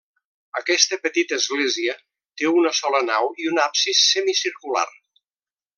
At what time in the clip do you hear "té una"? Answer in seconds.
2.41-2.73